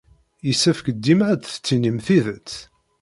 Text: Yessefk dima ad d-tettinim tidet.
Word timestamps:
Yessefk 0.47 0.85
dima 1.03 1.25
ad 1.31 1.39
d-tettinim 1.41 1.97
tidet. 2.05 2.51